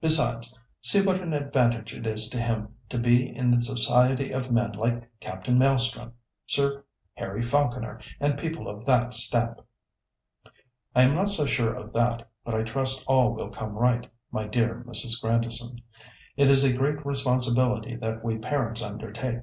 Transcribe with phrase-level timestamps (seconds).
[0.00, 4.50] Besides, see what an advantage it is to him to be in the society of
[4.50, 6.14] men like Captain Maelstrom,
[6.46, 9.60] Sir Harry Falconer, and people of that stamp."
[10.94, 14.46] "I am not so sure of that, but I trust all will come right, my
[14.46, 15.20] dear Mrs.
[15.20, 15.82] Grandison.
[16.38, 19.40] It is a great responsibility that we parents undertake.